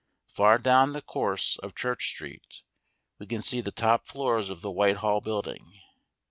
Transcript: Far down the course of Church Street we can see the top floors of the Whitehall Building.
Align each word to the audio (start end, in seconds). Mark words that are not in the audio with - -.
Far 0.33 0.57
down 0.57 0.93
the 0.93 1.01
course 1.03 1.57
of 1.59 1.75
Church 1.75 2.09
Street 2.09 2.63
we 3.19 3.27
can 3.27 3.43
see 3.43 3.61
the 3.61 3.71
top 3.71 4.07
floors 4.07 4.49
of 4.49 4.61
the 4.61 4.71
Whitehall 4.71 5.21
Building. 5.21 5.79